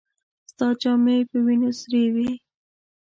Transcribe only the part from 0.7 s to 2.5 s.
جامې په وينو سرې وې.